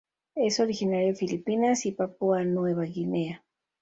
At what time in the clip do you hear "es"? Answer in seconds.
0.33-0.59